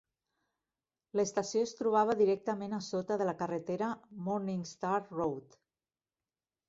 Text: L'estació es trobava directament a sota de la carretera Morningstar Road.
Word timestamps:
L'estació 1.19 1.61
es 1.67 1.73
trobava 1.81 2.15
directament 2.21 2.73
a 2.77 2.81
sota 2.87 3.19
de 3.23 3.29
la 3.31 3.35
carretera 3.43 3.93
Morningstar 4.31 4.99
Road. 5.11 5.61